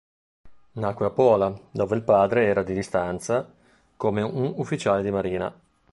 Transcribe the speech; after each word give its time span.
Nacque 0.77 1.05
a 1.05 1.09
Pola, 1.11 1.53
dove 1.69 1.95
il 1.95 2.01
padre 2.01 2.45
era 2.47 2.63
di 2.63 2.81
stanza 2.81 3.47
come 3.97 4.23
un 4.23 4.51
ufficiale 4.57 5.03
di 5.03 5.11
marina. 5.11 5.53